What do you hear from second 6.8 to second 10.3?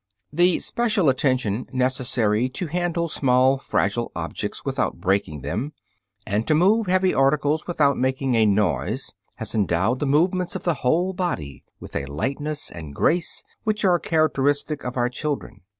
heavy articles without making a noise, has endowed the